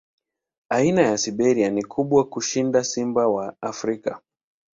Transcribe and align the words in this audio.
Aina 0.69 1.01
ya 1.01 1.17
Siberia 1.17 1.69
ni 1.69 1.83
kubwa 1.83 2.23
kushinda 2.29 2.83
simba 2.83 3.27
wa 3.27 3.55
Afrika. 3.61 4.21